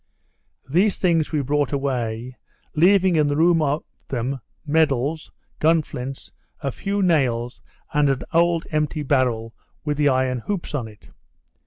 [0.67, 2.35] Those things we brought away,
[2.73, 6.31] leaving in the room of them medals, gun flints,
[6.61, 7.61] a few nails,
[7.93, 9.53] and an old empty barrel
[9.85, 11.11] with the iron hoops on it.